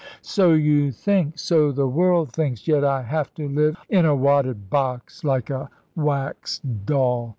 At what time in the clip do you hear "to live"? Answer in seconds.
3.35-3.77